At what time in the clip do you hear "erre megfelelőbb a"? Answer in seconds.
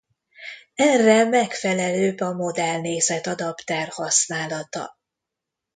0.75-2.33